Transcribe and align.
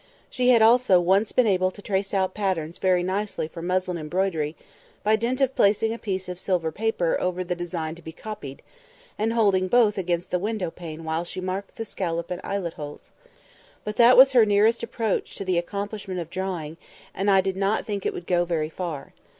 She 0.31 0.49
had 0.49 0.63
also 0.63 0.99
once 0.99 1.31
been 1.31 1.45
able 1.45 1.69
to 1.69 1.79
trace 1.79 2.11
out 2.11 2.33
patterns 2.33 2.79
very 2.79 3.03
nicely 3.03 3.47
for 3.47 3.61
muslin 3.61 3.99
embroidery, 3.99 4.55
by 5.03 5.15
dint 5.15 5.41
of 5.41 5.53
placing 5.55 5.93
a 5.93 5.99
piece 5.99 6.27
of 6.27 6.39
silver 6.39 6.71
paper 6.71 7.15
over 7.21 7.43
the 7.43 7.53
design 7.53 7.93
to 7.93 8.01
be 8.01 8.11
copied, 8.11 8.63
and 9.19 9.33
holding 9.33 9.67
both 9.67 9.99
against 9.99 10.31
the 10.31 10.39
window 10.39 10.71
pane 10.71 11.03
while 11.03 11.23
she 11.23 11.39
marked 11.39 11.75
the 11.75 11.85
scollop 11.85 12.31
and 12.31 12.41
eyelet 12.43 12.73
holes. 12.73 13.11
But 13.83 13.97
that 13.97 14.17
was 14.17 14.31
her 14.31 14.43
nearest 14.43 14.81
approach 14.81 15.35
to 15.35 15.45
the 15.45 15.59
accomplishment 15.59 16.19
of 16.19 16.31
drawing, 16.31 16.77
and 17.13 17.29
I 17.29 17.39
did 17.39 17.55
not 17.55 17.85
think 17.85 18.03
it 18.03 18.11
would 18.15 18.25
go 18.25 18.43
very 18.43 18.69
far. 18.69 19.13